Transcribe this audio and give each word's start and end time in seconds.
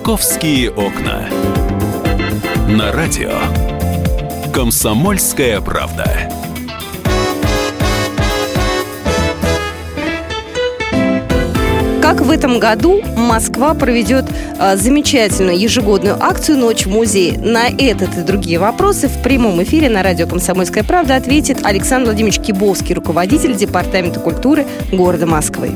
«Московские 0.00 0.70
окна». 0.70 1.28
На 2.68 2.90
радио 2.90 3.32
«Комсомольская 4.50 5.60
правда». 5.60 6.06
Как 12.00 12.22
в 12.22 12.30
этом 12.30 12.58
году 12.58 13.02
Москва 13.14 13.74
проведет 13.74 14.24
э, 14.58 14.76
замечательную 14.76 15.60
ежегодную 15.60 16.16
акцию 16.18 16.56
«Ночь 16.56 16.86
в 16.86 16.90
музее». 16.90 17.38
На 17.38 17.68
этот 17.68 18.16
и 18.16 18.22
другие 18.22 18.58
вопросы 18.58 19.06
в 19.06 19.22
прямом 19.22 19.62
эфире 19.64 19.90
на 19.90 20.02
радио 20.02 20.26
«Комсомольская 20.26 20.82
правда» 20.82 21.16
ответит 21.16 21.58
Александр 21.62 22.06
Владимирович 22.06 22.40
Кибовский, 22.40 22.94
руководитель 22.94 23.54
Департамента 23.54 24.18
культуры 24.18 24.66
города 24.90 25.26
Москвы. 25.26 25.72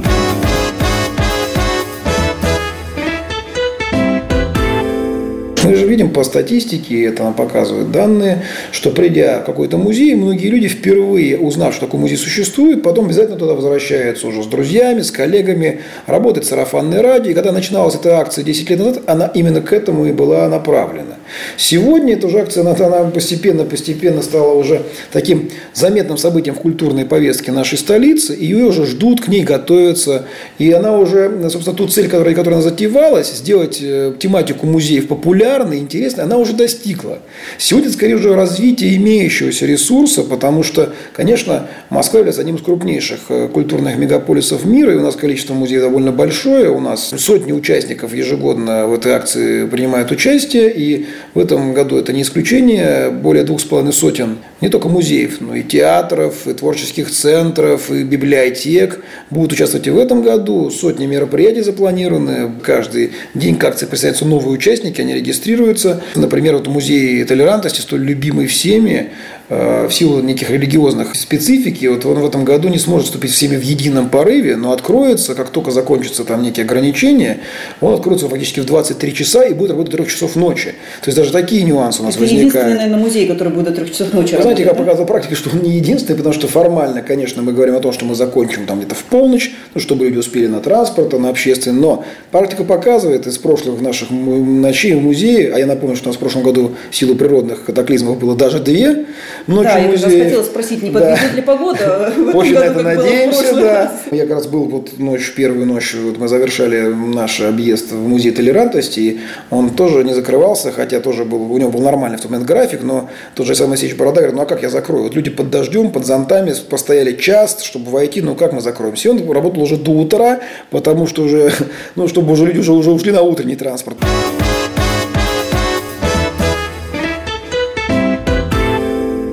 Мы 5.65 5.77
же 5.77 5.87
видим 5.87 6.11
по 6.11 6.25
статистике, 6.25 7.05
это 7.05 7.23
нам 7.23 7.33
показывают 7.33 7.91
данные, 7.91 8.43
что 8.71 8.91
придя 8.91 9.41
в 9.41 9.47
какой-то 9.47 9.79
музей, 9.79 10.15
многие 10.15 10.49
люди 10.49 10.69
впервые, 10.69 11.39
узнав, 11.39 11.73
что 11.73 11.87
такой 11.87 12.01
музей 12.01 12.19
существует, 12.19 12.83
потом 12.83 13.07
обязательно 13.07 13.39
туда 13.39 13.55
возвращаются 13.55 14.27
уже 14.27 14.43
с 14.43 14.47
друзьями, 14.47 15.01
с 15.01 15.11
коллегами, 15.11 15.81
работает 16.07 16.47
сарафанное 16.47 17.01
радио. 17.01 17.31
И 17.31 17.35
когда 17.35 17.51
начиналась 17.51 17.95
эта 17.95 18.19
акция 18.19 18.45
10 18.45 18.69
лет 18.69 18.79
назад, 18.79 19.03
она 19.07 19.27
именно 19.27 19.63
к 19.63 19.73
этому 19.73 20.05
и 20.05 20.13
была 20.13 20.47
направлена. 20.51 21.14
Сегодня 21.57 22.15
эта 22.15 22.27
уже 22.27 22.41
акция, 22.41 22.63
она 22.63 23.11
постепенно-постепенно 23.11 24.23
стала 24.23 24.55
уже 24.55 24.83
таким 25.13 25.51
заметным 25.73 26.17
событием 26.17 26.55
в 26.55 26.61
культурной 26.61 27.05
повестке 27.05 27.53
нашей 27.53 27.79
столицы. 27.79 28.35
И 28.35 28.47
ее 28.47 28.67
уже 28.67 28.87
ждут, 28.87 29.21
к 29.21 29.29
ней 29.29 29.43
готовятся. 29.43 30.27
И 30.59 30.71
она 30.73 30.99
уже, 30.99 31.31
собственно, 31.51 31.77
ту 31.77 31.89
цель, 31.89 32.09
которая, 32.09 32.35
которая 32.35 32.61
она 32.61 32.69
затевалась, 32.69 33.33
сделать 33.33 33.79
э, 33.81 34.15
тематику 34.19 34.67
музеев 34.67 35.09
популярной, 35.09 35.79
интересной, 35.79 36.25
она 36.25 36.39
уже 36.39 36.55
достигла. 36.55 37.19
Сегодня, 37.59 37.91
скорее, 37.91 38.15
уже 38.15 38.35
развитие 38.35 38.97
имеющегося 38.97 39.67
ресурса, 39.67 40.23
потому 40.23 40.63
что, 40.63 40.93
конечно, 41.13 41.69
Москва 41.91 42.19
является 42.19 42.41
одним 42.41 42.57
из 42.57 42.63
крупнейших 42.63 43.21
э, 43.29 43.49
культурных 43.49 43.97
мегаполисов 43.97 44.65
мира, 44.65 44.93
и 44.93 44.97
у 44.97 45.03
нас 45.03 45.17
количество 45.17 45.55
музеев 45.55 45.83
довольно 45.83 46.13
большое, 46.13 46.71
у 46.71 46.81
нас 46.81 47.13
сотни 47.17 47.53
участников 47.53 48.15
ежегодно 48.15 48.87
в 48.87 48.95
этой 48.95 49.13
акции 49.13 49.67
принимают 49.67 50.11
участие, 50.11 50.73
и 50.75 51.07
в 51.35 51.39
этом 51.39 51.75
году 51.75 51.97
это 51.97 52.13
не 52.13 52.23
исключение, 52.23 53.11
более 53.11 53.45
двух 53.45 53.61
с 53.61 53.65
половиной 53.65 53.93
сотен 53.93 54.39
не 54.61 54.69
только 54.69 54.89
музеев, 54.89 55.41
но 55.41 55.55
и 55.55 55.63
театров, 55.63 56.47
и 56.47 56.55
творческих 56.55 57.11
центров, 57.11 57.91
и 57.91 58.03
библиотек 58.05 59.03
будут 59.31 59.53
участвовать 59.53 59.87
и 59.87 59.91
в 59.91 59.99
этом 59.99 60.23
году, 60.23 60.71
сотни 60.71 61.07
мероприятий 61.07 61.63
запланированы, 61.63 62.53
каждый 62.63 63.13
день 63.35 63.57
к 63.57 63.65
акции 63.65 63.87
присоединяются 63.87 64.25
новые 64.25 64.53
участники, 64.53 65.01
они 65.01 65.15
регистрируются. 65.15 66.03
Например, 66.15 66.55
вот 66.55 66.67
музей 66.67 67.23
толерантности, 67.25 67.81
столь 67.81 68.05
любимый 68.05 68.47
всеми, 68.47 69.11
в 69.49 69.91
силу 69.91 70.21
неких 70.21 70.49
религиозных 70.49 71.15
специфики, 71.15 71.87
вот 71.87 72.07
он 72.07 72.19
в 72.21 72.27
этом 72.27 72.45
году 72.45 72.69
не 72.69 72.79
сможет 72.79 73.07
вступить 73.07 73.33
всеми 73.33 73.57
в 73.57 73.63
едином 73.63 74.09
порыве, 74.09 74.57
но 74.57 74.73
откроется, 74.73 75.35
как 75.35 75.51
только 75.51 75.71
закончатся 75.71 76.25
там 76.25 76.43
некие 76.43 76.65
ограничения, 76.65 77.41
он 77.81 77.95
откроется 77.95 78.29
фактически 78.29 78.61
в 78.61 78.65
23 78.65 79.15
часа 79.15 79.45
и 79.45 79.53
будет 79.53 79.71
работать 79.71 79.93
до 79.93 79.99
3 79.99 80.07
часов 80.07 80.37
ночи. 80.37 80.75
То 81.03 81.09
есть 81.09 81.19
даже 81.19 81.31
такие 81.31 81.63
нюансы 81.63 82.01
у 82.01 82.05
нас 82.05 82.15
Это 82.15 82.23
возникают. 82.23 82.55
единственный, 82.55 82.75
наверное, 82.77 82.99
музей, 82.99 83.27
который 83.27 83.53
будет 83.53 83.67
до 83.67 83.73
3 83.73 83.91
часов 83.91 84.13
ночи 84.15 84.35
Вы 84.35 84.43
знаете, 84.43 84.63
как 84.63 84.73
работать, 84.73 84.87
показывала 84.87 85.07
практика, 85.07 85.35
что 85.35 85.51
он 85.51 85.63
не 85.63 85.77
единственный, 85.77 86.17
потому 86.17 86.35
что 86.35 86.49
формально, 86.49 87.03
конечно, 87.03 87.43
мы 87.43 87.53
говорим 87.53 87.77
о 87.77 87.81
том, 87.81 87.93
что 87.93 88.07
мы 88.07 88.15
закончим 88.15 88.67
там 88.67 88.79
где-то 88.79 88.95
в 88.95 89.05
полночь, 89.05 89.53
ну, 89.75 89.81
чтобы 89.81 90.07
люди 90.07 90.19
успели 90.19 90.47
на 90.47 90.61
транспорт, 90.61 91.13
на 91.13 91.29
общественный, 91.29 91.81
но 91.81 92.05
практика 92.31 92.65
показывает 92.65 93.27
из 93.27 93.37
прошлых 93.37 93.81
наших 93.83 94.11
ночей 94.11 94.95
в 94.95 95.03
музее, 95.03 95.53
а 95.55 95.59
я 95.59 95.67
напомню, 95.67 95.97
что 95.97 96.07
у 96.07 96.09
нас 96.09 96.17
в 96.17 96.21
прошлом 96.21 96.43
году 96.43 96.73
в 96.91 96.97
силу 96.97 97.15
природных 97.15 97.65
катаклизмов 97.65 98.19
было 98.19 98.35
даже 98.35 98.59
две 98.59 99.05
ночи 99.47 99.69
да, 99.69 99.79
в 99.79 99.91
музее 99.91 100.19
я 100.19 100.25
хотела 100.25 100.43
спросить, 100.43 100.83
не 100.83 100.91
подведет 100.91 101.31
да. 101.31 101.37
ли 101.37 101.43
погода? 101.43 102.13
Очень 102.35 102.55
на 102.55 102.65
это 102.65 102.83
надеемся, 102.83 103.55
да. 103.55 103.93
Я 104.11 104.23
как 104.23 104.37
раз 104.37 104.47
был 104.47 104.65
вот 104.65 104.99
ночь, 104.99 105.33
первую 105.35 105.67
ночь, 105.67 105.95
вот 105.95 106.19
мы 106.19 106.29
завершали 106.29 106.83
наш 106.93 107.41
объезд 107.41 107.93
в 107.93 108.09
музей 108.09 108.33
толерантности, 108.33 109.01
и 109.01 109.21
он 109.51 109.71
тоже 109.71 110.05
не 110.05 110.15
закрывался, 110.15 110.73
хотя 110.73 111.01
тоже 111.01 111.25
был, 111.25 111.53
у 111.53 111.59
него 111.59 111.71
был 111.71 111.81
нормальный 111.81 112.19
в 112.19 112.21
тот 112.21 112.31
момент 112.31 112.49
график, 112.49 112.83
но 112.83 113.09
тот 113.35 113.47
же 113.47 113.53
Александр 113.53 113.71
Моисеевич 113.71 113.99
Борода 113.99 114.21
говорит, 114.21 114.37
ну 114.37 114.43
а 114.43 114.47
как 114.47 114.63
я 114.63 114.71
закрою? 114.71 115.05
Вот 115.05 115.15
люди 115.15 115.31
под 115.31 115.51
дождем, 115.51 115.91
под 115.91 116.07
зонтами 116.07 116.55
постояли 116.69 117.13
час, 117.13 117.63
чтобы 117.63 117.91
войти, 117.91 118.23
ну 118.23 118.35
как 118.35 118.53
мы 118.53 118.61
закроемся? 118.61 119.09
И 119.09 119.11
он 119.13 119.31
работал 119.31 119.63
уже 119.63 119.77
до 119.77 119.93
утра, 119.93 120.41
потому 120.71 121.07
что 121.07 121.23
уже, 121.23 121.53
ну 121.97 122.09
чтобы 122.09 122.33
уже 122.33 122.47
люди 122.47 122.59
уже, 122.59 122.73
уже 122.73 122.91
ушли 122.91 123.13
на 123.13 123.23
утренний 123.23 123.57
транспорт. 123.57 123.97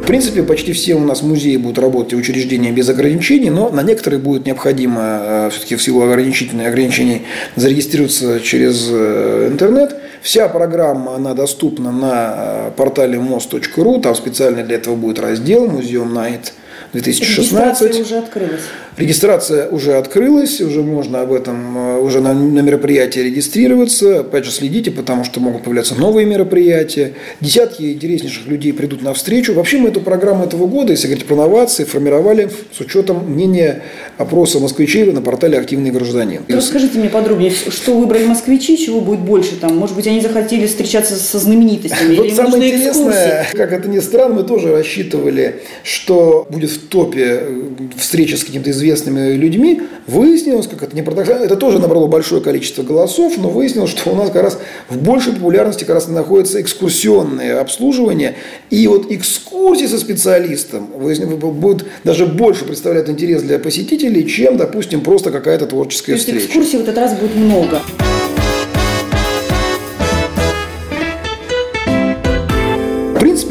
Принципе, 0.06 0.44
почти 0.44 0.74
все 0.74 0.96
у 0.96 1.00
нас 1.00 1.22
музеи 1.22 1.58
будут 1.58 1.80
работать 1.80 2.14
учреждения 2.14 2.72
без 2.72 2.90
ограничений, 2.90 3.50
но 3.50 3.70
на 3.70 3.84
некоторые 3.84 4.20
будет 4.20 4.46
необходимо 4.46 5.02
э, 5.22 5.50
все-таки 5.52 5.76
в 5.76 5.84
силу 5.84 6.04
ограничительных 6.04 6.68
ограничений 6.68 7.24
зарегистрироваться 7.56 8.40
через 8.40 8.88
э, 8.90 9.50
интернет. 9.52 9.96
Вся 10.22 10.48
программа, 10.48 11.16
она 11.16 11.34
доступна 11.34 11.92
на 11.92 12.34
э, 12.36 12.72
портале 12.78 13.20
мост.ру, 13.20 14.00
там 14.00 14.16
специально 14.16 14.64
для 14.64 14.76
этого 14.78 14.96
будет 14.96 15.20
раздел 15.20 15.68
«Музеум 15.68 16.14
Найт 16.14 16.54
2016». 16.94 17.02
Регистрация 17.02 18.02
уже 18.02 18.18
открылась. 18.18 18.62
Регистрация 18.98 19.70
уже 19.70 19.94
открылась, 19.94 20.60
уже 20.60 20.82
можно 20.84 21.22
об 21.22 21.32
этом, 21.32 21.78
э, 21.78 22.00
уже 22.00 22.20
на, 22.20 22.34
на 22.34 22.60
мероприятии 22.60 23.20
регистрироваться. 23.20 24.20
Опять 24.20 24.46
же, 24.46 24.52
следите, 24.52 24.92
потому 24.92 25.24
что 25.24 25.40
могут 25.40 25.64
появляться 25.64 25.96
новые 25.96 26.26
мероприятия. 26.26 27.14
Десятки 27.40 27.94
интереснейших 27.94 28.48
людей 28.48 28.74
придут 28.74 29.02
на 29.02 29.14
встречу. 29.14 29.54
Вообще 29.54 29.78
мы 29.78 29.90
эту 29.90 30.02
программу 30.02 30.44
этого 30.44 30.68
года, 30.68 30.92
если 30.92 31.08
говорить 31.08 31.26
про 31.26 31.36
новации, 31.36 31.86
формировали 31.86 32.50
с 32.78 32.82
учетом 32.82 33.32
мнения 33.32 33.82
опроса 34.18 34.60
москвичей 34.60 35.10
на 35.12 35.22
портале 35.22 35.58
«Активный 35.58 35.92
гражданин». 35.92 36.44
Расскажите 36.50 37.00
мне 37.00 37.10
подробнее, 37.10 37.52
что 37.52 37.98
выбрали 37.98 38.26
москвичи, 38.26 38.78
чего 38.78 39.00
будет 39.00 39.22
больше 39.22 39.56
там? 39.56 39.78
Может 39.78 39.96
быть, 39.96 40.08
они 40.08 40.20
захотели 40.20 40.68
встречаться 40.68 41.16
со 41.16 41.40
знаменитостями? 41.40 42.16
Вот 42.16 42.32
самое 42.34 42.74
интересное, 42.74 43.48
как 43.54 43.72
это 43.72 43.88
ни 43.88 44.00
странно, 44.00 44.36
мы 44.36 44.44
тоже 44.44 44.72
рассчитывали, 44.72 45.62
что 45.84 46.46
будет 46.50 46.72
в 46.72 46.88
топе 46.88 47.40
э, 47.42 47.70
встреча 47.98 48.38
с 48.38 48.44
каким-то 48.44 48.70
известными 48.82 49.34
людьми, 49.34 49.82
выяснилось, 50.08 50.68
как 50.68 50.84
это 50.84 50.96
не 50.96 51.02
парадоксально, 51.02 51.46
это 51.46 51.56
тоже 51.56 51.80
набрало 51.80 52.08
большое 52.08 52.42
количество 52.42 52.84
голосов, 52.84 53.34
но 53.38 53.50
выяснилось, 53.50 53.92
что 53.92 54.10
у 54.12 54.16
нас 54.16 54.30
как 54.32 54.44
раз 54.44 54.60
в 54.90 54.98
большей 54.98 55.34
популярности 55.34 55.84
как 55.84 55.96
раз 55.96 56.08
находится 56.08 56.62
экскурсионное 56.62 57.62
обслуживание, 57.62 58.36
и 58.70 58.88
вот 58.88 59.12
экскурсии 59.12 59.86
со 59.86 60.00
специалистом 60.00 60.88
будут 60.88 61.86
даже 62.04 62.26
больше 62.26 62.66
представлять 62.66 63.10
интерес 63.10 63.44
для 63.44 63.60
посетителей, 63.60 64.28
чем, 64.28 64.58
допустим, 64.58 65.02
просто 65.02 65.32
какая-то 65.32 65.68
творческая 65.68 66.14
То 66.14 66.18
есть 66.18 66.26
встреча. 66.26 66.46
экскурсий 66.48 66.80
в 66.80 66.82
этот 66.82 66.98
раз 66.98 67.14
будет 67.14 67.36
много. 67.36 67.82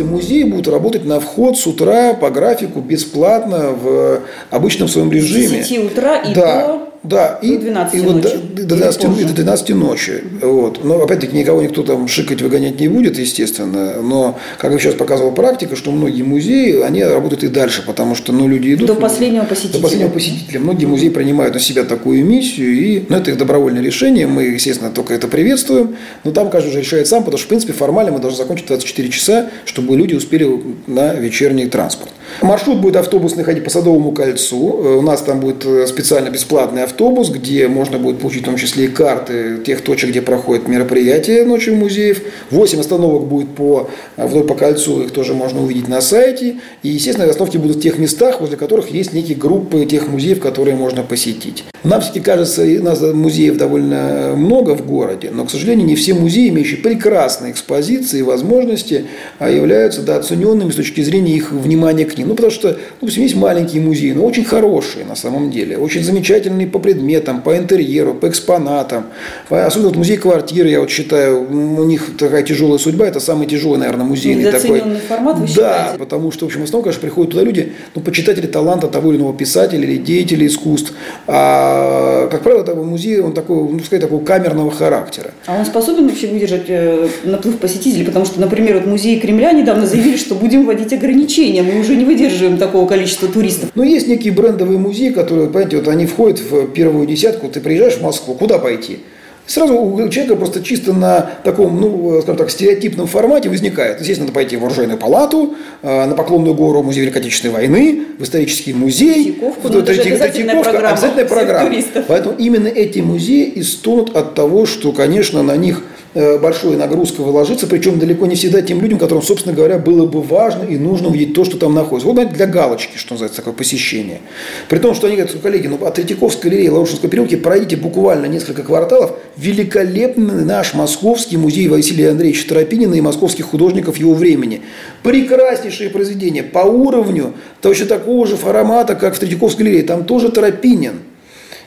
Принципе, 0.01 0.05
музеи 0.05 0.43
будут 0.45 0.69
работать 0.69 1.05
на 1.05 1.21
вход 1.21 1.59
с 1.59 1.67
утра 1.67 2.15
по 2.15 2.31
графику 2.31 2.81
бесплатно 2.81 3.71
в 3.71 4.21
обычном 4.51 4.89
своем 4.89 5.11
режиме. 5.13 5.63
С 5.63 5.69
10 5.69 5.93
утра 5.93 6.17
и 6.17 6.35
да. 6.35 6.67
до 6.67 6.90
да, 7.03 7.39
и, 7.41 7.57
до 7.57 7.63
12 7.63 7.95
и 7.95 8.03
ночи. 8.03 8.13
Вот 8.13 8.55
до, 8.55 8.63
до, 8.65 8.77
12, 8.77 9.05
и 9.21 9.25
до 9.25 9.33
12 9.33 9.69
ночи. 9.71 10.25
Вот. 10.43 10.85
Но 10.85 11.03
опять-таки 11.03 11.35
никого 11.35 11.63
никто 11.63 11.83
там 11.83 12.07
шикать, 12.09 12.43
выгонять 12.43 12.79
не 12.79 12.89
будет, 12.89 13.19
естественно. 13.19 14.03
Но, 14.03 14.39
как 14.59 14.79
сейчас 14.79 14.95
показывала 14.95 15.33
практика, 15.33 15.77
что 15.77 15.93
многие 15.93 16.23
музеи, 16.23 16.83
они 16.83 17.03
работают 17.03 17.43
и 17.45 17.49
дальше, 17.49 17.83
потому 17.87 18.15
что 18.15 18.33
ну, 18.33 18.47
люди 18.47 18.75
идут. 18.75 18.87
До 18.87 18.95
последнего 18.95 19.45
посетителя. 19.45 19.79
До 19.79 19.83
последнего 19.83 20.11
посетителя. 20.11 20.61
Многие 20.61 20.85
музеи 20.85 21.09
принимают 21.09 21.55
на 21.55 21.61
себя 21.61 21.85
такую 21.85 22.23
миссию, 22.23 22.71
и 22.79 23.05
ну, 23.09 23.17
это 23.17 23.31
их 23.31 23.39
добровольное 23.39 23.83
решение. 23.83 24.27
Мы, 24.27 24.45
естественно, 24.45 24.91
только 24.91 25.15
это 25.15 25.27
приветствуем. 25.27 25.97
Но 26.25 26.33
там 26.33 26.51
каждый 26.51 26.69
уже 26.69 26.81
решает 26.81 27.09
сам, 27.09 27.25
потому 27.25 27.39
что, 27.39 27.47
в 27.47 27.49
принципе, 27.49 27.73
формально 27.73 28.13
мы 28.13 28.19
должны 28.19 28.37
закончить 28.37 28.67
24 28.67 29.09
часа, 29.09 29.51
чтобы 29.65 29.97
люди 29.97 30.15
успели 30.15 30.47
на 30.87 31.15
вечерний 31.15 31.67
транспорт. 31.67 32.13
Маршрут 32.43 32.81
будет 32.81 32.97
автобусный 32.97 33.45
ходить 33.45 33.65
по 33.65 33.71
Садовому 33.71 34.13
кольцу. 34.13 34.81
Э, 34.83 34.97
у 34.97 35.03
нас 35.03 35.23
там 35.23 35.41
будет 35.41 35.65
э, 35.65 35.87
специально 35.87 36.31
бесплатный 36.31 36.85
автобус, 36.85 37.31
где 37.31 37.69
можно 37.69 37.99
будет 37.99 38.19
получить 38.21 38.43
в 38.43 38.47
том 38.47 38.57
числе 38.57 38.87
и 38.87 38.89
карты 38.89 39.59
тех 39.65 39.83
точек, 39.83 40.11
где 40.11 40.23
проходят 40.23 40.69
мероприятия 40.69 41.45
ночью 41.45 41.77
музеев. 41.77 42.23
Восемь 42.51 42.81
остановок 42.81 43.25
будет 43.25 43.55
по, 43.55 43.91
э, 44.17 44.27
вдоль 44.27 44.45
по 44.45 44.55
кольцу, 44.55 45.03
их 45.03 45.11
тоже 45.11 45.35
можно 45.35 45.63
увидеть 45.63 45.89
на 45.89 46.01
сайте. 46.01 46.57
И, 46.83 46.89
естественно, 46.89 47.29
остановки 47.29 47.59
будут 47.59 47.77
в 47.77 47.83
тех 47.83 47.99
местах, 47.99 48.41
возле 48.41 48.57
которых 48.57 48.91
есть 48.91 49.13
некие 49.13 49.37
группы 49.37 49.85
тех 49.85 50.09
музеев, 50.09 50.41
которые 50.41 50.77
можно 50.77 51.03
посетить. 51.03 51.65
Нам 51.83 52.01
все-таки 52.01 52.21
кажется, 52.21 52.63
у 52.63 52.83
нас 52.83 53.01
музеев 53.01 53.57
довольно 53.57 54.35
много 54.37 54.77
в 54.77 54.87
городе, 54.87 55.31
но, 55.33 55.45
к 55.47 55.51
сожалению, 55.51 55.87
не 55.87 55.97
все 55.97 56.13
музеи, 56.13 56.49
имеющие 56.49 56.79
прекрасные 56.79 57.53
экспозиции 57.53 58.19
и 58.19 58.23
возможности, 58.23 59.07
а 59.39 59.49
являются 59.51 60.03
да, 60.03 60.17
оцененными 60.17 60.71
с 60.71 60.77
точки 60.77 61.01
зрения 61.01 61.35
их 61.35 61.53
внимания 61.53 62.05
к 62.05 62.19
книг? 62.25 62.29
Ну, 62.29 62.35
потому 62.35 62.51
что, 62.53 62.77
допустим, 63.01 63.23
есть 63.23 63.37
маленькие 63.37 63.83
музеи, 63.83 64.13
но 64.13 64.25
очень 64.25 64.45
хорошие 64.45 65.05
на 65.05 65.15
самом 65.17 65.51
деле, 65.51 65.77
очень 65.79 66.03
замечательные 66.03 66.67
по 66.67 66.79
предметам, 66.79 67.43
по 67.43 67.57
интерьеру, 67.57 68.15
по 68.15 68.29
экспонатам. 68.29 69.07
Особенно 69.49 69.89
вот 69.89 69.97
музей 69.97 70.17
квартиры, 70.17 70.69
я 70.69 70.81
вот 70.81 70.91
считаю, 70.91 71.43
у 71.51 71.85
них 71.85 72.17
такая 72.19 72.43
тяжелая 72.43 72.79
судьба, 72.79 73.07
это 73.07 73.21
самый 73.21 73.47
тяжелый, 73.47 73.79
наверное, 73.79 74.05
музейный 74.07 74.51
такой. 74.51 74.83
формат, 75.09 75.39
вы 75.39 75.47
Да, 75.47 75.49
считаете? 75.49 75.99
потому 75.99 76.33
что, 76.33 76.45
в 76.45 76.49
общем, 76.49 76.61
в 76.61 76.65
основном, 76.65 76.85
конечно, 76.85 77.01
приходят 77.01 77.33
туда 77.33 77.43
люди, 77.45 77.73
ну, 77.95 78.03
почитатели 78.03 78.47
таланта 78.47 78.87
того 78.89 79.13
или 79.13 79.19
иного 79.19 79.35
писателя 79.35 79.83
или 79.83 79.97
деятеля 79.97 80.47
искусств. 80.47 80.93
А, 81.27 82.29
как 82.29 82.43
правило, 82.43 82.63
это 82.63 82.75
музей, 82.75 83.21
он 83.21 83.33
такой, 83.33 83.57
ну, 83.57 83.79
сказать, 83.81 84.03
такого 84.03 84.25
камерного 84.25 84.71
характера. 84.71 85.31
А 85.47 85.59
он 85.59 85.65
способен 85.65 86.09
вообще 86.09 86.27
выдержать 86.29 86.65
э, 86.69 87.09
наплыв 87.25 87.59
посетителей? 87.59 88.05
Потому 88.05 88.25
что, 88.27 88.41
например, 88.41 88.75
вот 88.79 88.87
музей 88.87 89.19
Кремля 89.21 89.53
недавно 89.53 89.87
заявили, 89.87 90.17
что 90.17 90.35
будем 90.35 90.67
вводить 90.67 90.93
ограничения. 90.93 91.63
Мы 91.63 91.81
уже 91.81 91.97
не 91.97 92.05
выдерживаем 92.11 92.59
такого 92.59 92.89
количества 92.89 93.29
туристов. 93.29 93.71
Но 93.75 93.85
есть 93.85 94.09
некие 94.09 94.33
брендовые 94.33 94.79
музеи, 94.79 95.11
которые, 95.11 95.49
понимаете, 95.49 95.77
вот 95.77 95.89
они 95.89 96.07
входят 96.07 96.41
в 96.41 96.67
первую 96.69 97.07
десятку. 97.07 97.49
Ты 97.49 97.61
приезжаешь 97.61 97.95
в 97.95 98.03
Москву, 98.03 98.35
куда 98.35 98.59
пойти? 98.59 98.99
Сразу 99.47 99.75
у 99.75 100.09
человека 100.09 100.37
просто 100.37 100.63
чисто 100.63 100.93
на 100.93 101.23
таком, 101.43 101.81
ну, 101.81 102.21
скажем 102.21 102.37
так, 102.37 102.51
стереотипном 102.51 103.09
формате 103.09 103.49
возникает. 103.49 103.99
Естественно, 103.99 104.27
надо 104.27 104.35
пойти 104.35 104.57
в 104.57 104.65
оружейную 104.65 104.99
палату, 104.99 105.55
э, 105.83 106.07
на 106.07 106.15
Поклонную 106.15 106.55
гору, 106.55 106.83
музей 106.83 107.01
Великой 107.01 107.19
Отечественной 107.19 107.55
войны, 107.55 108.03
в 108.19 108.23
исторический 108.23 108.73
музей. 108.73 109.33
Третьяковку. 109.33 109.69
Ну, 109.69 109.79
это 109.81 109.95
же 109.95 110.03
обязательная 110.03 110.31
Третьяковка, 110.31 110.71
программа 110.71 110.95
обязательная 110.95 111.25
программа. 111.25 112.05
Поэтому 112.07 112.35
именно 112.39 112.69
эти 112.69 113.01
музеи 113.01 113.45
и 113.45 113.63
стонут 113.63 114.17
от 114.17 114.35
того, 114.35 114.67
что, 114.67 114.93
конечно, 114.93 115.43
на 115.43 115.57
них 115.57 115.83
э, 116.15 116.39
большая 116.39 116.77
нагрузка 116.77 117.23
выложится, 117.23 117.67
причем 117.67 117.99
далеко 117.99 118.27
не 118.27 118.35
всегда 118.35 118.63
тем 118.63 118.81
людям, 118.81 118.99
которым, 118.99 119.23
собственно 119.23 119.55
говоря, 119.55 119.79
было 119.79 120.07
бы 120.07 120.23
важно 120.23 120.65
и 120.65 120.79
нужно 120.79 121.09
увидеть 121.09 121.35
то, 121.35 121.45
что 121.45 121.59
там 121.59 121.75
находится. 121.75 122.07
Вот 122.07 122.15
знаете, 122.15 122.35
для 122.35 122.47
галочки, 122.47 122.97
что 122.97 123.15
называется, 123.15 123.39
такое 123.39 123.55
посещение. 123.55 124.21
При 124.69 124.79
том, 124.79 124.95
что 124.95 125.07
они 125.07 125.17
говорят, 125.17 125.35
коллеги, 125.41 125.67
ну 125.67 125.85
от 125.85 125.95
Третьяковской 125.95 126.49
галереи 126.49 126.69
Лаушинской 126.69 127.11
переулки 127.11 127.37
пройдите 127.37 127.77
буквально 127.77 128.27
несколько 128.27 128.63
кварталов, 128.63 129.13
великолепный 129.37 130.45
наш 130.45 130.75
московский 130.75 131.37
музей 131.37 131.69
Василия 131.69 132.11
Андреевича 132.11 132.49
Тропинина 132.49 132.95
и 132.95 133.01
московских 133.01 133.47
художников 133.47 133.97
его 133.97 134.15
времени. 134.15 134.63
Прекраснейшие 135.03 135.91
произведения 135.91 136.43
по 136.43 136.61
уровню 136.61 137.35
точно 137.61 137.87
такого 137.87 138.27
же 138.27 138.37
формата, 138.37 138.95
как 138.95 139.15
в 139.15 139.19
Третьяковской 139.19 139.63
галерее. 139.63 139.83
Там 139.83 140.05
тоже 140.05 140.31
Тропинин. 140.31 141.01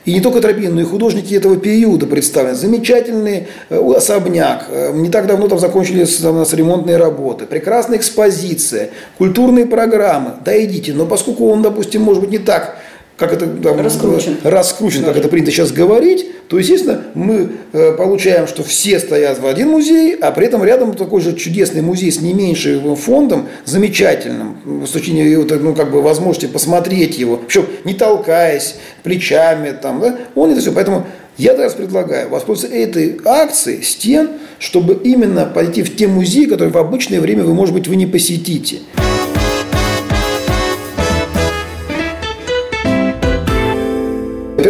И 0.04 0.12
не 0.12 0.20
только 0.20 0.40
Тропин, 0.40 0.74
но 0.74 0.82
и 0.82 0.84
художники 0.84 1.34
этого 1.34 1.56
периода 1.56 2.06
представлены. 2.06 2.54
Замечательный 2.54 3.46
э, 3.70 3.92
особняк. 3.96 4.66
Э, 4.68 4.92
Не 4.92 5.08
так 5.08 5.26
давно 5.26 5.48
там 5.48 5.58
закончились 5.58 6.16
там, 6.16 6.36
у 6.36 6.38
нас 6.40 6.52
ремонтные 6.52 6.98
работы. 6.98 7.46
Прекрасная 7.46 7.98
экспозиция. 7.98 8.90
Культурные 9.16 9.64
программы. 9.64 10.32
Да 10.44 10.62
идите. 10.62 10.92
Но 10.92 11.06
поскольку 11.06 11.48
он, 11.48 11.62
допустим, 11.62 12.02
может 12.02 12.22
быть 12.22 12.30
не 12.30 12.38
так 12.38 12.76
как 13.16 13.32
это 13.32 13.46
там, 13.46 13.80
Раскручен. 13.80 14.36
э, 14.42 14.48
раскручен, 14.48 15.04
как 15.04 15.16
это 15.16 15.28
принято 15.28 15.52
сейчас 15.52 15.70
говорить, 15.70 16.26
то, 16.48 16.58
естественно, 16.58 17.02
мы 17.14 17.52
э, 17.72 17.92
получаем, 17.92 18.46
что 18.46 18.62
все 18.62 18.98
стоят 18.98 19.40
в 19.40 19.46
один 19.46 19.68
музей, 19.68 20.14
а 20.20 20.30
при 20.32 20.46
этом 20.46 20.64
рядом 20.64 20.94
такой 20.94 21.20
же 21.20 21.34
чудесный 21.34 21.80
музей 21.80 22.10
с 22.10 22.20
не 22.20 22.34
меньшим 22.34 22.96
фондом, 22.96 23.48
замечательным, 23.64 24.84
с 24.86 24.90
точки 24.90 25.10
зрения 25.10 25.38
вот, 25.38 25.50
ну, 25.62 25.74
как 25.74 25.92
бы, 25.92 26.02
возможности 26.02 26.46
посмотреть 26.46 27.18
его, 27.18 27.36
причем 27.36 27.66
не 27.84 27.94
толкаясь 27.94 28.76
плечами, 29.02 29.74
там, 29.80 30.00
да, 30.00 30.18
он 30.34 30.50
это 30.50 30.60
все. 30.60 30.72
Поэтому 30.72 31.06
я 31.38 31.52
как 31.52 31.62
раз 31.62 31.74
предлагаю 31.74 32.28
воспользоваться 32.28 32.76
этой 32.76 33.18
акцией 33.24 33.82
с 33.82 33.96
тем, 33.96 34.30
чтобы 34.58 34.94
именно 35.02 35.46
пойти 35.46 35.82
в 35.82 35.96
те 35.96 36.06
музеи, 36.08 36.44
которые 36.44 36.72
в 36.72 36.78
обычное 36.78 37.20
время 37.20 37.44
вы, 37.44 37.54
может 37.54 37.74
быть, 37.74 37.88
вы 37.88 37.96
не 37.96 38.06
посетите. 38.06 38.78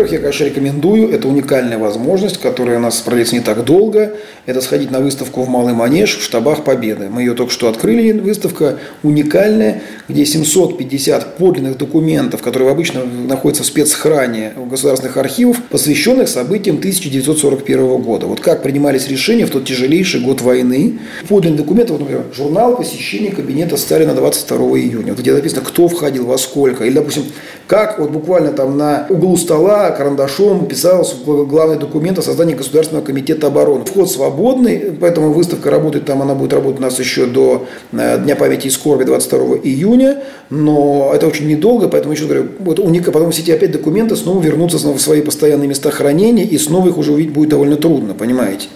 Во-первых, 0.04 0.22
я, 0.22 0.30
конечно, 0.30 0.44
рекомендую, 0.44 1.10
это 1.14 1.28
уникальная 1.28 1.78
возможность, 1.78 2.38
которая 2.38 2.76
у 2.76 2.80
нас 2.80 2.96
продлится 3.00 3.36
не 3.36 3.40
так 3.40 3.64
долго, 3.64 4.12
это 4.44 4.60
сходить 4.60 4.90
на 4.90 5.00
выставку 5.00 5.42
в 5.42 5.48
Малый 5.48 5.72
Манеж 5.72 6.18
в 6.18 6.22
штабах 6.22 6.62
Победы. 6.62 7.08
Мы 7.08 7.22
ее 7.22 7.32
только 7.32 7.50
что 7.50 7.68
открыли, 7.68 8.12
выставка 8.12 8.78
уникальная, 9.02 9.80
где 10.06 10.26
750 10.26 11.38
подлинных 11.38 11.78
документов, 11.78 12.42
которые 12.42 12.70
обычно 12.70 13.02
находятся 13.04 13.62
в 13.62 13.66
спецхране 13.66 14.52
государственных 14.70 15.16
архивов, 15.16 15.62
посвященных 15.70 16.28
событиям 16.28 16.76
1941 16.76 18.02
года. 18.02 18.26
Вот 18.26 18.40
как 18.40 18.62
принимались 18.62 19.08
решения 19.08 19.46
в 19.46 19.50
тот 19.50 19.64
тяжелейший 19.64 20.20
год 20.20 20.42
войны. 20.42 20.98
Подлинные 21.30 21.62
документы, 21.62 21.94
вот, 21.94 22.00
например, 22.02 22.24
журнал 22.36 22.76
посещения 22.76 23.30
кабинета 23.30 23.78
Сталина 23.78 24.12
22 24.12 24.58
июня, 24.80 25.12
вот 25.12 25.20
где 25.20 25.32
написано, 25.32 25.62
кто 25.62 25.88
входил 25.88 26.26
во 26.26 26.36
сколько, 26.36 26.84
или, 26.84 26.92
допустим, 26.92 27.24
как 27.66 27.98
вот 27.98 28.10
буквально 28.10 28.52
там 28.52 28.76
на 28.76 29.06
углу 29.08 29.38
стола 29.38 29.93
карандашом 29.94 30.66
писался 30.66 31.16
главный 31.24 31.76
документ 31.76 32.18
о 32.18 32.22
создании 32.22 32.54
Государственного 32.54 33.04
комитета 33.04 33.46
обороны. 33.46 33.84
Вход 33.84 34.10
свободный, 34.10 34.96
поэтому 35.00 35.32
выставка 35.32 35.70
работает 35.70 36.04
там, 36.04 36.22
она 36.22 36.34
будет 36.34 36.52
работать 36.52 36.80
у 36.80 36.82
нас 36.82 36.98
еще 36.98 37.26
до 37.26 37.66
э, 37.92 38.18
Дня 38.18 38.36
памяти 38.36 38.66
и 38.66 38.70
скорби 38.70 39.04
22 39.04 39.56
июня, 39.64 40.22
но 40.50 41.10
это 41.14 41.26
очень 41.26 41.48
недолго, 41.48 41.88
поэтому 41.88 42.12
еще 42.12 42.24
говорю, 42.24 42.46
вот 42.58 42.78
уника, 42.78 43.12
потом 43.12 43.30
все 43.30 43.42
эти 43.42 43.50
опять 43.50 43.72
документы 43.72 44.16
снова 44.16 44.42
вернутся 44.42 44.78
снова 44.78 44.98
в 44.98 45.00
свои 45.00 45.22
постоянные 45.22 45.68
места 45.68 45.90
хранения, 45.90 46.44
и 46.44 46.58
снова 46.58 46.88
их 46.88 46.98
уже 46.98 47.12
увидеть 47.12 47.32
будет 47.32 47.48
довольно 47.48 47.76
трудно, 47.76 48.14
понимаете? 48.14 48.68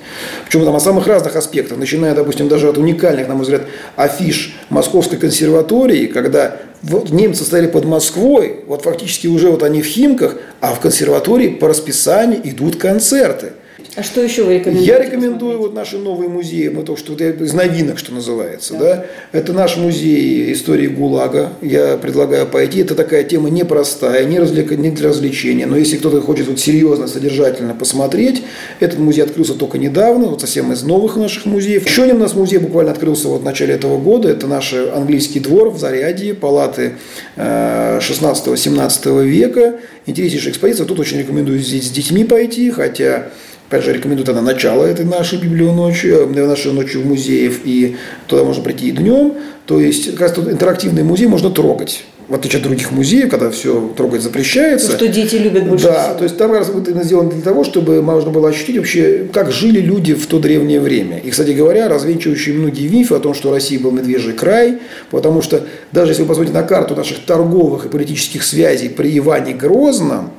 Причем 0.45 0.65
там 0.65 0.75
о 0.75 0.81
самых 0.81 1.07
разных 1.07 1.37
аспектах, 1.37 1.79
начиная, 1.79 2.15
допустим, 2.15 2.49
даже 2.49 2.69
от 2.69 2.79
уникальных, 2.79 3.29
на 3.29 3.35
мой 3.35 3.43
взгляд, 3.43 3.63
афиш 3.97 4.57
Московской 4.71 5.19
консерватории, 5.19 6.07
когда 6.07 6.57
вот 6.83 7.11
немцы 7.11 7.45
стояли 7.45 7.67
под 7.67 7.85
Москвой, 7.85 8.61
вот 8.67 8.83
фактически 8.83 9.27
уже 9.27 9.51
вот 9.51 9.63
они 9.63 9.83
в 9.83 9.87
Химках, 9.87 10.37
а 10.61 10.75
в 10.75 10.81
консерватории 10.81 11.49
по 11.49 11.69
расписанию 11.69 12.41
идут 12.49 12.77
концерты. 12.77 13.53
А 13.99 14.05
что 14.05 14.23
еще 14.23 14.45
вы 14.45 14.55
рекомендуете? 14.55 14.93
Я 14.93 15.01
рекомендую 15.01 15.59
вот 15.59 15.75
наши 15.75 15.99
новые 15.99 16.29
музеи, 16.29 16.69
мы 16.69 16.85
то, 16.85 16.97
что 16.97 17.11
вот 17.15 17.21
из 17.21 17.53
новинок, 17.53 17.99
что 17.99 18.15
называется, 18.15 18.75
да. 18.75 19.07
Это 19.33 19.53
наш 19.53 19.77
музей 19.77 20.53
истории 20.53 20.87
ГУЛАГа. 20.87 21.55
Я 21.63 21.97
предлагаю 21.97 22.47
пойти. 22.47 22.79
Это 22.79 22.95
такая 22.95 23.25
тема 23.25 23.51
непростая, 23.51 24.25
не, 24.25 24.39
развлека... 24.39 24.77
не 24.77 24.93
для 24.93 25.09
развлечения. 25.09 25.67
Но 25.67 25.77
если 25.77 25.97
кто-то 25.97 26.21
хочет 26.21 26.47
вот 26.47 26.61
серьезно, 26.61 27.09
содержательно 27.09 27.75
посмотреть, 27.75 28.45
этот 28.79 29.01
музей 29.01 29.23
открылся 29.23 29.55
только 29.55 29.79
недавно, 29.79 30.29
вот 30.29 30.43
совсем 30.43 30.73
из 30.73 30.85
новых 30.85 31.17
наших 31.17 31.47
музеев. 31.47 31.85
Еще 31.85 32.05
один 32.05 32.19
у 32.19 32.21
нас 32.21 32.35
музей 32.35 32.59
буквально 32.59 32.93
открылся 32.93 33.27
вот 33.27 33.41
в 33.41 33.45
начале 33.45 33.75
этого 33.75 33.99
года. 33.99 34.29
Это 34.29 34.47
наш 34.47 34.75
английский 34.75 35.41
двор 35.41 35.71
в 35.71 35.79
Зарядье, 35.81 36.35
палаты 36.35 36.93
э, 37.35 37.99
16-17 37.99 39.25
века. 39.25 39.81
Интереснейшая 40.07 40.53
экспозиция. 40.53 40.87
Тут 40.87 41.01
очень 41.01 41.19
рекомендую 41.19 41.59
с 41.59 41.91
детьми 41.91 42.23
пойти, 42.23 42.71
хотя 42.71 43.31
Опять 43.69 43.85
же, 43.85 43.93
рекомендую 43.93 44.25
тогда 44.25 44.41
начало 44.41 44.87
этой 44.87 45.05
нашей 45.05 45.39
библионочи, 45.39 46.07
э, 46.07 46.47
нашей 46.47 46.73
ночи 46.73 46.97
в 46.97 47.05
музеев, 47.07 47.61
и 47.65 47.97
туда 48.27 48.43
можно 48.45 48.63
прийти 48.63 48.89
и 48.89 48.93
днем. 48.93 49.35
То 49.67 49.79
есть, 49.79 50.13
как 50.13 50.21
раз 50.21 50.33
тут 50.33 50.49
интерактивный 50.49 51.03
музей 51.03 51.27
можно 51.27 51.51
трогать. 51.51 52.05
В 52.29 52.35
отличие 52.35 52.59
от 52.59 52.65
других 52.65 52.91
музеев, 52.93 53.31
когда 53.31 53.51
все 53.51 53.93
трогать 53.95 54.23
запрещается. 54.23 54.89
То, 54.93 54.97
что 54.97 55.09
дети 55.09 55.37
любят 55.37 55.67
больше 55.67 55.85
Да, 55.85 56.05
всего. 56.05 56.15
то 56.19 56.25
есть 56.25 56.37
там 56.39 56.51
как 56.51 56.61
раз 56.61 56.71
именно 56.71 57.03
сделано 57.05 57.31
для 57.31 57.43
того, 57.43 57.65
чтобы 57.65 58.01
можно 58.03 58.31
было 58.31 58.49
ощутить 58.49 58.77
вообще, 58.79 59.27
как 59.33 59.51
жили 59.53 59.81
люди 59.81 60.15
в 60.15 60.27
то 60.27 60.39
древнее 60.39 60.81
время. 60.81 61.19
И, 61.19 61.31
кстати 61.31 61.51
говоря, 61.51 61.89
развенчивающие 61.89 62.55
многие 62.55 62.89
мифы 62.89 63.15
о 63.15 63.19
том, 63.19 63.35
что 63.35 63.51
Россия 63.51 63.79
был 63.79 63.91
медвежий 63.93 64.33
край, 64.35 64.79
потому 65.11 65.43
что 65.43 65.67
даже 65.93 66.13
если 66.13 66.23
вы 66.23 66.29
посмотрите 66.29 66.59
на 66.59 66.65
карту 66.65 66.95
наших 66.97 67.19
торговых 67.25 67.85
и 67.87 67.89
политических 67.91 68.43
связей 68.43 68.89
при 68.91 69.17
Иване 69.19 69.53
Грозном, 69.55 70.31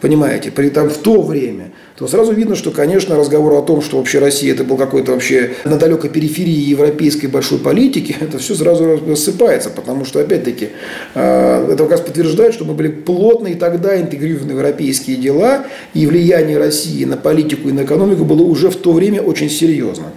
понимаете, 0.00 0.50
при, 0.50 0.68
там, 0.68 0.88
в 0.90 0.98
то 0.98 1.22
время, 1.22 1.72
то 1.96 2.06
сразу 2.06 2.32
видно, 2.32 2.54
что, 2.54 2.70
конечно, 2.70 3.16
разговор 3.16 3.54
о 3.54 3.62
том, 3.62 3.82
что 3.82 3.98
вообще 3.98 4.18
Россия 4.18 4.52
это 4.52 4.64
был 4.64 4.76
какой-то 4.76 5.12
вообще 5.12 5.52
на 5.64 5.76
далекой 5.76 6.10
периферии 6.10 6.70
европейской 6.70 7.26
большой 7.26 7.58
политики, 7.58 8.16
это 8.20 8.38
все 8.38 8.54
сразу 8.54 9.00
рассыпается, 9.06 9.70
потому 9.70 10.04
что, 10.04 10.20
опять-таки, 10.20 10.70
э, 11.14 11.70
это 11.72 11.82
как 11.84 11.92
раз 11.92 12.00
подтверждает, 12.00 12.54
что 12.54 12.64
мы 12.64 12.74
были 12.74 12.88
плотно 12.88 13.48
и 13.48 13.54
тогда 13.54 14.00
интегрированы 14.00 14.54
в 14.54 14.58
европейские 14.58 15.16
дела, 15.16 15.66
и 15.94 16.06
влияние 16.06 16.58
России 16.58 17.04
на 17.04 17.16
политику 17.16 17.68
и 17.68 17.72
на 17.72 17.82
экономику 17.82 18.24
было 18.24 18.42
уже 18.42 18.70
в 18.70 18.76
то 18.76 18.92
время 18.92 19.20
очень 19.20 19.50
серьезно. 19.50 20.12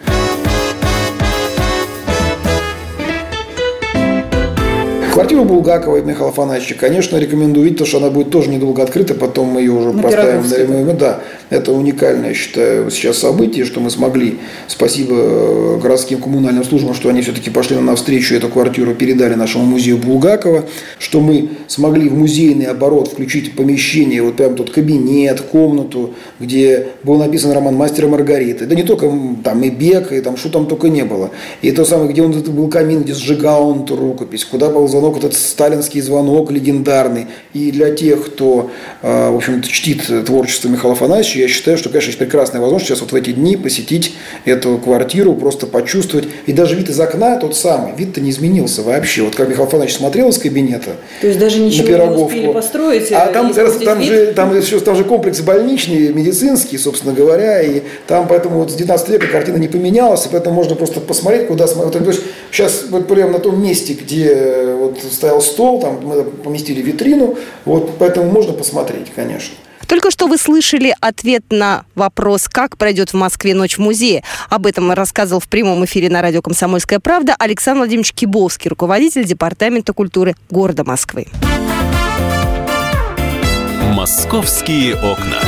Квартиру 5.12 5.44
Булгакова 5.44 5.98
и 5.98 6.02
Михаила 6.02 6.30
Афанасьевича, 6.30 6.76
конечно, 6.76 7.18
рекомендую 7.18 7.66
видеть, 7.66 7.80
потому 7.80 7.88
что 7.88 7.98
она 7.98 8.10
будет 8.10 8.30
тоже 8.30 8.50
недолго 8.50 8.82
открыта, 8.82 9.14
потом 9.14 9.48
мы 9.48 9.60
ее 9.62 9.74
уже 9.74 9.92
На 9.92 10.04
поставим. 10.04 10.44
Пироговской. 10.44 10.94
Да. 10.96 11.20
Это 11.52 11.74
уникальное, 11.74 12.30
я 12.30 12.34
считаю, 12.34 12.90
сейчас 12.90 13.18
событие, 13.18 13.66
что 13.66 13.82
мы 13.82 13.90
смогли, 13.90 14.38
спасибо 14.68 15.16
э, 15.18 15.80
городским 15.82 16.22
коммунальным 16.22 16.64
службам, 16.64 16.94
что 16.94 17.10
они 17.10 17.22
все-таки 17.22 17.50
пошли 17.50 17.76
нам 17.76 17.88
навстречу, 17.88 18.36
эту 18.36 18.48
квартиру 18.48 18.96
передали 18.96 19.34
нашему 19.34 19.66
музею 19.66 19.98
Булгакова, 19.98 20.64
что 20.98 21.20
мы 21.20 21.50
смогли 21.68 22.08
в 22.08 22.18
музейный 22.18 22.68
оборот 22.68 23.10
включить 23.10 23.54
помещение, 23.54 24.22
вот 24.22 24.38
прям 24.38 24.56
тот 24.56 24.70
кабинет, 24.70 25.42
комнату, 25.42 26.14
где 26.40 26.88
был 27.04 27.18
написан 27.18 27.52
роман 27.52 27.76
«Мастера 27.76 28.08
Маргариты». 28.08 28.66
Да 28.66 28.74
не 28.74 28.84
только 28.84 29.12
там 29.44 29.62
и 29.62 29.70
Бек, 29.70 30.14
и 30.14 30.22
там 30.22 30.38
что 30.38 30.48
там 30.48 30.68
только 30.68 30.88
не 30.88 31.04
было. 31.04 31.32
И 31.62 31.74
то 31.74 31.84
самое, 31.84 32.14
где 32.14 32.22
он 32.22 32.32
был 32.32 32.70
камин, 32.70 33.04
где 33.04 33.14
сжигал 33.14 33.68
он 33.68 33.84
эту 33.84 33.98
рукопись, 33.98 34.46
куда 34.46 34.70
был 34.70 34.88
звонок, 34.88 35.18
этот 35.18 35.34
сталинский 35.34 36.00
звонок 36.00 36.50
легендарный. 36.50 37.28
И 37.54 37.72
для 37.72 37.92
тех, 37.92 38.26
кто, 38.26 38.72
э, 39.02 39.32
в 39.32 39.36
общем-то, 39.36 39.68
чтит 39.68 40.10
творчество 40.26 40.70
Михаила 40.70 40.94
Афанасьевича, 40.94 41.41
я 41.42 41.48
считаю, 41.48 41.78
что, 41.78 41.90
конечно, 41.90 42.10
есть 42.10 42.20
прекрасная 42.20 42.62
возможность 42.62 42.90
сейчас 42.90 43.02
вот 43.02 43.12
в 43.12 43.16
эти 43.16 43.32
дни 43.32 43.58
посетить 43.58 44.14
эту 44.46 44.78
квартиру, 44.78 45.34
просто 45.34 45.68
почувствовать. 45.68 46.28
И 46.46 46.54
даже 46.54 46.76
вид 46.76 46.90
из 46.90 47.00
окна 47.00 47.38
тот 47.38 47.56
самый, 47.56 47.94
вид-то 47.96 48.22
не 48.22 48.30
изменился 48.30 48.82
вообще. 48.82 49.24
Вот 49.24 49.36
как 49.36 49.50
Михаил 49.50 49.68
Афанасьевич 49.68 49.98
смотрел 49.98 50.30
из 50.30 50.38
кабинета 50.38 50.92
То 51.22 51.28
есть 51.28 51.40
даже 51.40 51.60
ничего 51.60 51.98
на 51.98 52.16
не 52.16 52.24
успели 52.24 52.52
построить? 52.52 53.12
А 53.12 53.28
там, 53.28 53.54
там, 53.54 53.80
там, 53.80 54.02
же, 54.02 54.34
там, 54.34 54.62
там 54.62 54.96
же 54.96 55.04
комплекс 55.04 55.40
больничный, 55.42 56.14
медицинский, 56.14 56.78
собственно 56.78 57.14
говоря, 57.14 57.62
и 57.62 57.82
там 58.08 58.28
поэтому 58.28 58.60
вот 58.60 58.72
с 58.72 58.76
19 58.76 59.10
века 59.10 59.28
картина 59.28 59.58
не 59.58 59.68
поменялась, 59.68 60.26
и 60.26 60.30
поэтому 60.32 60.56
можно 60.56 60.76
просто 60.76 61.00
посмотреть, 61.00 61.48
куда 61.48 61.68
смотреть. 61.68 62.04
То 62.04 62.12
есть 62.12 62.24
сейчас 62.52 62.86
вот 62.90 63.08
прямо 63.08 63.34
на 63.34 63.40
том 63.40 63.62
месте, 63.62 63.94
где 63.94 64.76
вот 64.78 65.00
стоял 65.12 65.42
стол, 65.42 65.82
там 65.82 66.00
мы 66.04 66.24
поместили 66.24 66.82
витрину, 66.82 67.38
вот 67.66 67.92
поэтому 67.98 68.30
можно 68.30 68.54
посмотреть, 68.54 69.12
конечно. 69.16 69.56
Только 69.92 70.10
что 70.10 70.28
вы 70.28 70.38
слышали 70.38 70.96
ответ 71.02 71.44
на 71.50 71.84
вопрос, 71.96 72.48
как 72.48 72.78
пройдет 72.78 73.10
в 73.10 73.16
Москве 73.16 73.54
ночь 73.54 73.78
в 73.78 73.82
музее. 73.82 74.24
Об 74.50 74.66
этом 74.66 74.90
рассказывал 74.94 75.42
в 75.42 75.50
прямом 75.50 75.84
эфире 75.84 76.10
на 76.10 76.22
радио 76.22 76.42
«Комсомольская 76.42 77.02
правда» 77.02 77.36
Александр 77.38 77.80
Владимирович 77.80 78.14
Кибовский, 78.14 78.70
руководитель 78.70 79.26
Департамента 79.26 79.92
культуры 79.92 80.38
города 80.50 80.86
Москвы. 80.86 81.28
«Московские 83.94 84.96
окна». 84.96 85.40